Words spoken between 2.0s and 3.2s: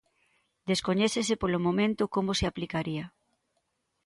como se aplicaría.